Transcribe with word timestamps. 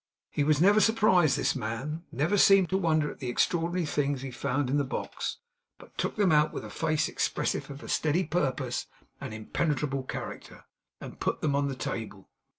He 0.31 0.43
was 0.43 0.59
never 0.59 0.79
surprised, 0.79 1.37
this 1.37 1.55
man; 1.55 2.05
he 2.09 2.17
never 2.17 2.35
seemed 2.35 2.69
to 2.69 2.77
wonder 2.79 3.11
at 3.11 3.19
the 3.19 3.29
extraordinary 3.29 3.85
things 3.85 4.23
he 4.23 4.31
found 4.31 4.67
in 4.67 4.77
the 4.77 4.83
box, 4.83 5.37
but 5.77 5.95
took 5.95 6.15
them 6.15 6.31
out 6.31 6.51
with 6.51 6.65
a 6.65 6.71
face 6.71 7.07
expressive 7.07 7.69
of 7.69 7.83
a 7.83 7.87
steady 7.87 8.23
purpose 8.23 8.87
and 9.21 9.31
impenetrable 9.31 10.01
character, 10.01 10.65
and 10.99 11.19
put 11.19 11.41
them 11.41 11.55
on 11.55 11.67
the 11.67 11.75
table. 11.75 12.31